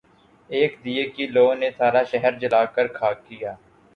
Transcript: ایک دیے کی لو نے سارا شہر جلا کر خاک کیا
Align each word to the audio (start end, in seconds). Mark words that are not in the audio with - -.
ایک 0.49 0.71
دیے 0.85 1.03
کی 1.15 1.25
لو 1.35 1.47
نے 1.59 1.69
سارا 1.77 2.01
شہر 2.11 2.33
جلا 2.41 2.63
کر 2.75 2.87
خاک 2.97 3.17
کیا 3.27 3.51